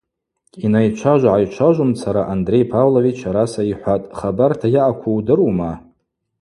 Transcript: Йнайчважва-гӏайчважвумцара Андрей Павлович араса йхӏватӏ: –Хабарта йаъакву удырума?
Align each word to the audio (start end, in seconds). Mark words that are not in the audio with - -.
Йнайчважва-гӏайчважвумцара 0.63 2.21
Андрей 2.33 2.65
Павлович 2.73 3.17
араса 3.29 3.63
йхӏватӏ: 3.71 4.09
–Хабарта 4.13 4.67
йаъакву 4.75 5.09
удырума? 5.17 5.71